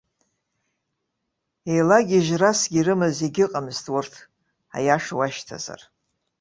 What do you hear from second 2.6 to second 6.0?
ирымаз егьыҟамызт урҭ, аиаша уашьҭазар.